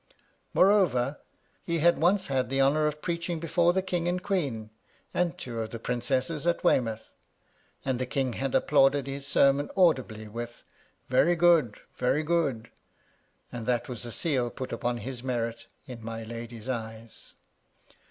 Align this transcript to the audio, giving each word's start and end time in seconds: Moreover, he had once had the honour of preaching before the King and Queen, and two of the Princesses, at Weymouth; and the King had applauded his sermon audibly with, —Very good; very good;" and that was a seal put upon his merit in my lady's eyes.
Moreover, 0.55 1.19
he 1.63 1.77
had 1.77 1.99
once 2.01 2.25
had 2.25 2.49
the 2.49 2.59
honour 2.59 2.87
of 2.87 3.03
preaching 3.03 3.39
before 3.39 3.71
the 3.71 3.83
King 3.83 4.07
and 4.07 4.23
Queen, 4.23 4.71
and 5.13 5.37
two 5.37 5.61
of 5.61 5.69
the 5.69 5.77
Princesses, 5.77 6.47
at 6.47 6.63
Weymouth; 6.63 7.11
and 7.85 7.99
the 7.99 8.07
King 8.07 8.33
had 8.33 8.55
applauded 8.55 9.05
his 9.05 9.27
sermon 9.27 9.69
audibly 9.77 10.27
with, 10.27 10.63
—Very 11.07 11.35
good; 11.35 11.77
very 11.97 12.23
good;" 12.23 12.71
and 13.51 13.67
that 13.67 13.87
was 13.87 14.03
a 14.03 14.11
seal 14.11 14.49
put 14.49 14.71
upon 14.71 14.97
his 14.97 15.21
merit 15.21 15.67
in 15.85 16.03
my 16.03 16.23
lady's 16.23 16.67
eyes. 16.67 17.35